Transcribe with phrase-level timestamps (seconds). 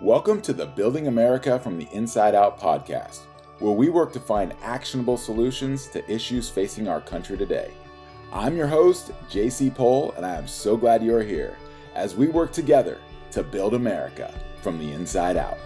[0.00, 3.22] Welcome to the Building America from the Inside Out podcast,
[3.58, 7.72] where we work to find actionable solutions to issues facing our country today.
[8.32, 11.56] I'm your host, JC Pohl, and I am so glad you're here
[11.96, 12.98] as we work together
[13.32, 14.32] to build America
[14.62, 15.58] from the inside out.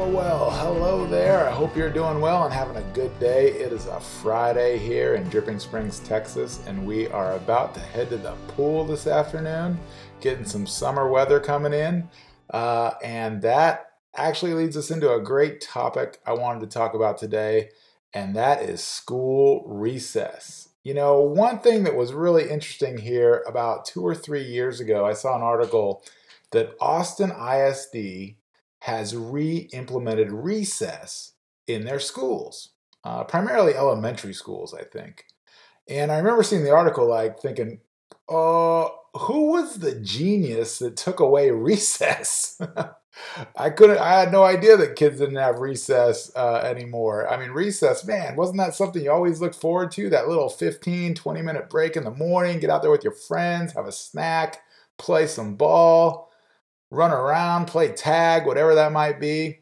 [0.00, 1.46] Well, well, hello there.
[1.46, 3.50] I hope you're doing well and having a good day.
[3.50, 8.08] It is a Friday here in Dripping Springs, Texas, and we are about to head
[8.08, 9.78] to the pool this afternoon,
[10.22, 12.08] getting some summer weather coming in.
[12.48, 17.18] Uh, and that actually leads us into a great topic I wanted to talk about
[17.18, 17.68] today,
[18.14, 20.70] and that is school recess.
[20.82, 25.04] You know, one thing that was really interesting here about two or three years ago,
[25.04, 26.02] I saw an article
[26.52, 28.36] that Austin ISD
[28.80, 31.32] has re implemented recess
[31.66, 32.70] in their schools,
[33.04, 35.24] uh, primarily elementary schools, I think.
[35.88, 37.80] And I remember seeing the article, like thinking,
[38.28, 42.60] uh, who was the genius that took away recess?
[43.56, 47.28] I couldn't, I had no idea that kids didn't have recess uh, anymore.
[47.30, 50.08] I mean, recess, man, wasn't that something you always looked forward to?
[50.08, 53.74] That little 15, 20 minute break in the morning, get out there with your friends,
[53.74, 54.62] have a snack,
[54.96, 56.29] play some ball
[56.90, 59.60] run around, play tag, whatever that might be.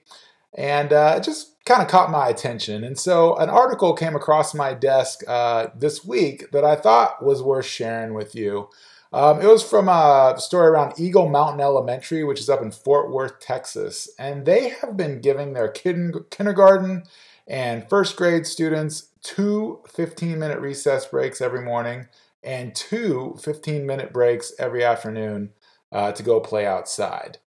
[0.55, 2.83] And uh, it just kind of caught my attention.
[2.83, 7.43] And so an article came across my desk uh, this week that I thought was
[7.43, 8.69] worth sharing with you.
[9.13, 13.11] Um, it was from a story around Eagle Mountain Elementary, which is up in Fort
[13.11, 14.09] Worth, Texas.
[14.19, 17.05] And they have been giving their kindergarten
[17.47, 22.07] and first grade students two 15 minute recess breaks every morning
[22.43, 25.51] and two 15 minute breaks every afternoon
[25.93, 27.39] uh, to go play outside.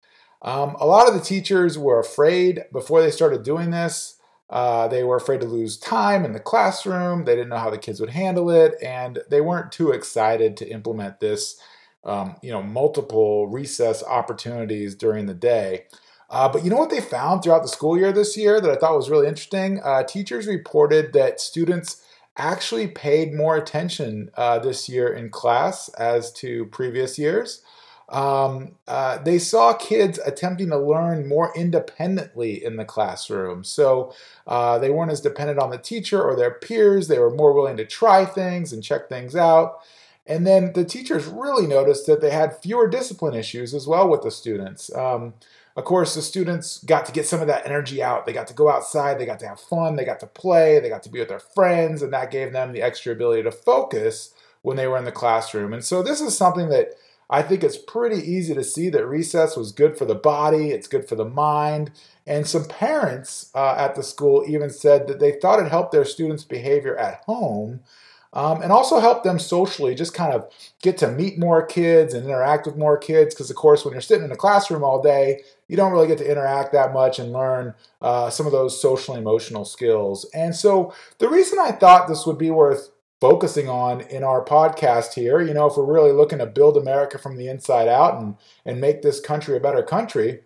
[0.43, 4.17] Um, a lot of the teachers were afraid before they started doing this.
[4.49, 7.25] Uh, they were afraid to lose time in the classroom.
[7.25, 10.69] They didn't know how the kids would handle it, and they weren't too excited to
[10.69, 11.61] implement this.
[12.03, 15.85] Um, you know, multiple recess opportunities during the day.
[16.31, 18.77] Uh, but you know what they found throughout the school year this year that I
[18.77, 19.81] thought was really interesting?
[19.85, 22.03] Uh, teachers reported that students
[22.39, 27.63] actually paid more attention uh, this year in class as to previous years.
[28.11, 33.63] Um, uh, they saw kids attempting to learn more independently in the classroom.
[33.63, 34.13] So
[34.47, 37.07] uh, they weren't as dependent on the teacher or their peers.
[37.07, 39.79] They were more willing to try things and check things out.
[40.27, 44.23] And then the teachers really noticed that they had fewer discipline issues as well with
[44.23, 44.95] the students.
[44.95, 45.35] Um,
[45.77, 48.27] of course, the students got to get some of that energy out.
[48.27, 50.89] They got to go outside, they got to have fun, they got to play, they
[50.89, 54.35] got to be with their friends, and that gave them the extra ability to focus
[54.63, 55.73] when they were in the classroom.
[55.73, 56.95] And so, this is something that
[57.31, 60.89] I think it's pretty easy to see that recess was good for the body, it's
[60.89, 61.93] good for the mind.
[62.27, 66.05] And some parents uh, at the school even said that they thought it helped their
[66.05, 67.81] students' behavior at home
[68.33, 70.49] um, and also helped them socially, just kind of
[70.83, 73.35] get to meet more kids and interact with more kids.
[73.35, 76.19] Because, of course, when you're sitting in a classroom all day, you don't really get
[76.19, 80.27] to interact that much and learn uh, some of those social emotional skills.
[80.33, 82.90] And so, the reason I thought this would be worth
[83.21, 85.41] focusing on in our podcast here.
[85.41, 88.81] You know, if we're really looking to build America from the inside out and, and
[88.81, 90.41] make this country a better country,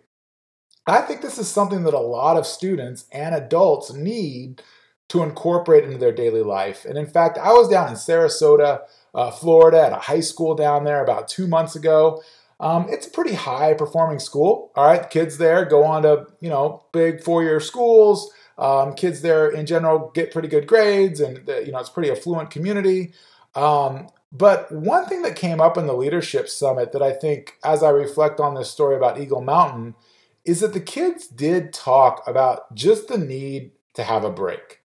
[0.87, 4.61] I think this is something that a lot of students and adults need
[5.09, 6.85] to incorporate into their daily life.
[6.85, 8.81] And in fact, I was down in Sarasota,
[9.13, 12.21] uh, Florida, at a high school down there about two months ago.
[12.59, 14.71] Um, it's a pretty high performing school.
[14.75, 18.31] All right, kids there go on to you know big four year schools.
[18.57, 22.51] Um, kids there in general get pretty good grades, and you know it's pretty affluent
[22.51, 23.13] community.
[23.53, 27.83] Um, but one thing that came up in the leadership summit that I think, as
[27.83, 29.95] I reflect on this story about Eagle Mountain,
[30.43, 34.81] is that the kids did talk about just the need to have a break.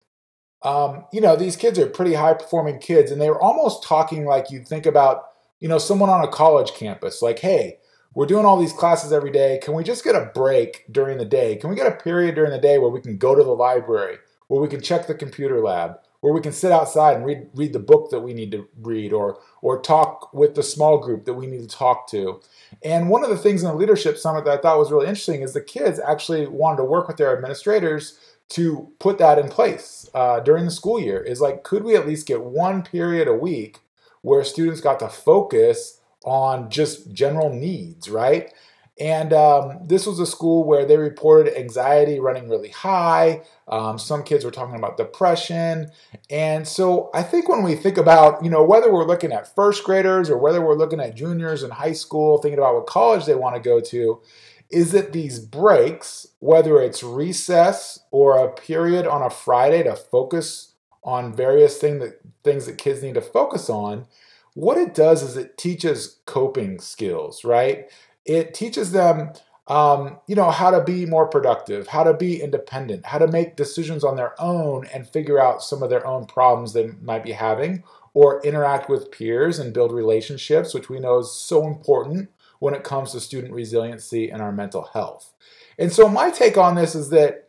[0.64, 4.25] Um, you know, these kids are pretty high performing kids, and they were almost talking
[4.25, 5.25] like you'd think about,
[5.59, 7.78] you know, someone on a college campus, like, hey,
[8.16, 9.59] we're doing all these classes every day.
[9.62, 11.57] Can we just get a break during the day?
[11.57, 14.18] Can we get a period during the day where we can go to the library,
[14.48, 17.74] where we can check the computer lab, where we can sit outside and read read
[17.74, 21.34] the book that we need to read or or talk with the small group that
[21.34, 22.42] we need to talk to.
[22.84, 25.42] And one of the things in the leadership summit that I thought was really interesting
[25.42, 28.18] is the kids actually wanted to work with their administrators
[28.48, 31.22] to put that in place uh, during the school year.
[31.22, 33.80] Is like, could we at least get one period a week
[34.22, 38.51] where students got to focus on just general needs, right?
[38.98, 43.42] And um, this was a school where they reported anxiety running really high.
[43.68, 45.92] Um, some kids were talking about depression.
[46.30, 49.83] And so I think when we think about, you know, whether we're looking at first
[49.83, 53.36] graders or whether we're looking at juniors in high school, thinking about what college they
[53.36, 54.22] want to go to,
[54.69, 60.74] is that these breaks, whether it's recess or a period on a Friday to focus
[61.04, 64.07] on various thing that, things that kids need to focus on,
[64.56, 67.92] what it does is it teaches coping skills, right?
[68.25, 69.34] It teaches them,
[69.68, 73.57] um, you know, how to be more productive, how to be independent, how to make
[73.57, 77.34] decisions on their own and figure out some of their own problems they might be
[77.34, 82.30] having, or interact with peers and build relationships, which we know is so important
[82.60, 85.34] when it comes to student resiliency and our mental health.
[85.78, 87.44] And so, my take on this is that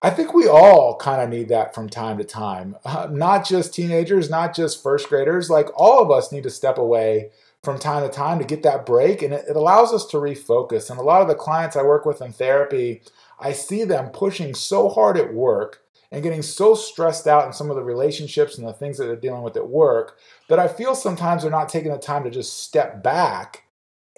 [0.00, 2.76] I think we all kind of need that from time to time.
[2.84, 5.50] Uh, not just teenagers, not just first graders.
[5.50, 7.30] Like all of us need to step away
[7.64, 10.88] from time to time to get that break, and it, it allows us to refocus.
[10.88, 13.02] And a lot of the clients I work with in therapy,
[13.40, 15.80] I see them pushing so hard at work
[16.12, 19.16] and getting so stressed out in some of the relationships and the things that they're
[19.16, 20.16] dealing with at work
[20.48, 23.64] that I feel sometimes they're not taking the time to just step back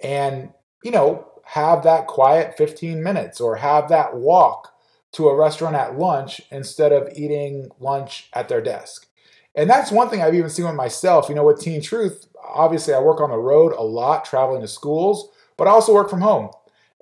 [0.01, 0.53] and,
[0.83, 4.70] you know, have that quiet 15 minutes or have that walk
[5.13, 9.07] to a restaurant at lunch instead of eating lunch at their desk.
[9.55, 11.27] And that's one thing I've even seen with myself.
[11.27, 14.67] You know, with Teen Truth, obviously I work on the road a lot, traveling to
[14.67, 16.51] schools, but I also work from home.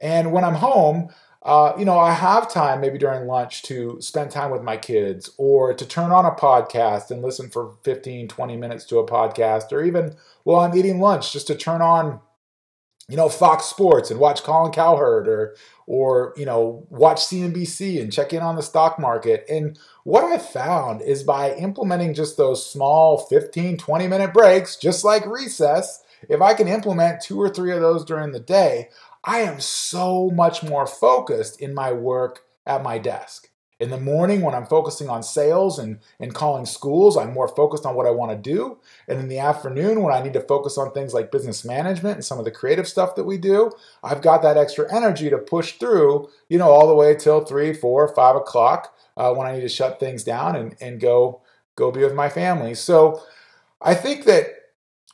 [0.01, 1.09] And when I'm home,
[1.43, 5.31] uh, you know, I have time maybe during lunch to spend time with my kids
[5.37, 9.71] or to turn on a podcast and listen for 15, 20 minutes to a podcast,
[9.71, 12.19] or even while I'm eating lunch, just to turn on
[13.09, 15.55] you know, Fox Sports and watch Colin Cowherd or
[15.87, 19.43] or you know, watch CNBC and check in on the stock market.
[19.49, 25.03] And what I found is by implementing just those small 15, 20 minute breaks, just
[25.03, 28.89] like recess, if I can implement two or three of those during the day,
[29.23, 33.48] I am so much more focused in my work at my desk.
[33.79, 37.85] In the morning, when I'm focusing on sales and, and calling schools, I'm more focused
[37.85, 38.77] on what I want to do.
[39.07, 42.25] And in the afternoon, when I need to focus on things like business management and
[42.25, 43.71] some of the creative stuff that we do,
[44.03, 47.73] I've got that extra energy to push through, you know, all the way till three,
[47.73, 51.41] four, five o'clock uh, when I need to shut things down and, and go
[51.75, 52.75] go be with my family.
[52.75, 53.21] So
[53.81, 54.58] I think that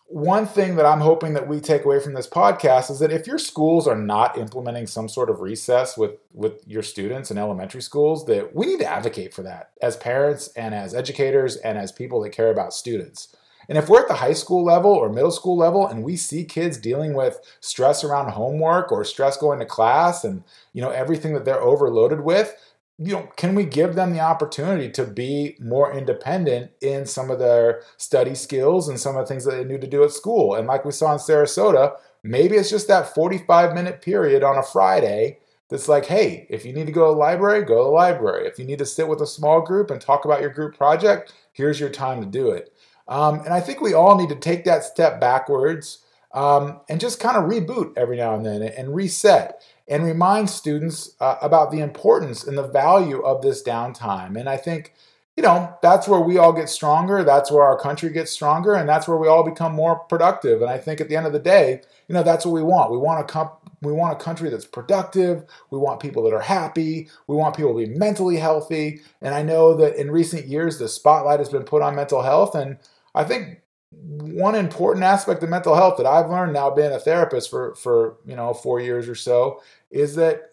[0.08, 3.26] one thing that I'm hoping that we take away from this podcast is that if
[3.26, 7.82] your schools are not implementing some sort of recess with with your students in elementary
[7.82, 11.92] schools, that we need to advocate for that as parents and as educators and as
[11.92, 13.36] people that care about students.
[13.68, 16.46] And if we're at the high school level or middle school level and we see
[16.46, 20.44] kids dealing with stress around homework or stress going to class and
[20.74, 22.56] you know everything that they're overloaded with,
[22.98, 27.40] you know, can we give them the opportunity to be more independent in some of
[27.40, 30.56] their study skills and some of the things that they need to do at school?
[30.56, 34.64] And like we saw in Sarasota, maybe it's just that 45 minute period on a
[34.64, 35.40] Friday
[35.70, 38.48] that's like, hey, if you need to go to the library, go to the library.
[38.48, 41.34] If you need to sit with a small group and talk about your group project,
[41.52, 42.72] here's your time to do it.
[43.08, 46.00] Um, and I think we all need to take that step backwards
[46.34, 51.16] um, and just kind of reboot every now and then and reset and remind students
[51.20, 54.40] uh, about the importance and the value of this downtime.
[54.40, 54.94] And I think,
[55.38, 57.24] you know, that's where we all get stronger.
[57.24, 60.62] That's where our country gets stronger, and that's where we all become more productive.
[60.62, 62.92] And I think at the end of the day, you know, that's what we want.
[62.92, 65.44] We want a comp- we want a country that's productive.
[65.70, 67.10] We want people that are happy.
[67.28, 69.02] We want people to be mentally healthy.
[69.22, 72.56] And I know that in recent years, the spotlight has been put on mental health.
[72.56, 72.78] And
[73.14, 73.62] I think
[74.04, 78.18] one important aspect of mental health that I've learned now being a therapist for for
[78.26, 80.52] you know four years or so is that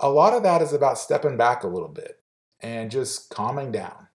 [0.00, 2.20] a lot of that is about stepping back a little bit
[2.60, 4.08] and just calming down.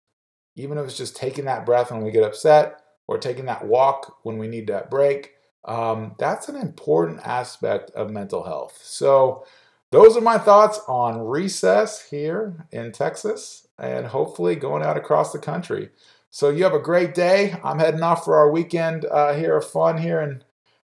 [0.56, 4.18] Even if it's just taking that breath when we get upset or taking that walk
[4.24, 5.34] when we need that break,
[5.66, 8.80] um, that's an important aspect of mental health.
[8.82, 9.46] So,
[9.92, 15.40] those are my thoughts on recess here in Texas and hopefully going out across the
[15.40, 15.90] country.
[16.30, 17.56] So you have a great day.
[17.64, 20.44] I'm heading off for our weekend uh, here of fun here in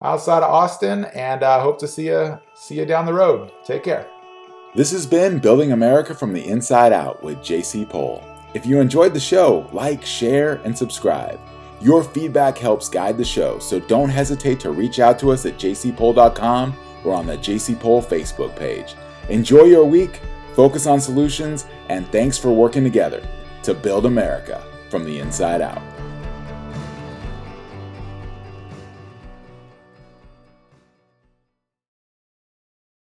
[0.02, 3.52] outside of Austin, and I uh, hope to see you see you down the road.
[3.64, 4.06] Take care.
[4.74, 8.22] This has been Building America from the Inside Out with JC Pohl.
[8.54, 11.40] If you enjoyed the show, like, share, and subscribe.
[11.80, 15.58] Your feedback helps guide the show, so don't hesitate to reach out to us at
[15.58, 18.94] jcpohl.com or on the JC Pohl Facebook page.
[19.28, 20.20] Enjoy your week,
[20.54, 23.26] focus on solutions, and thanks for working together
[23.62, 25.95] to build America from the inside out.